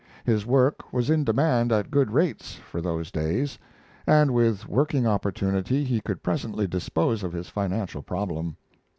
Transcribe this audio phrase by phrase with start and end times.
[0.25, 3.59] His work was in demand at good rates, for those days,
[4.07, 8.57] and with working opportunity he could presently dispose of his financial problem.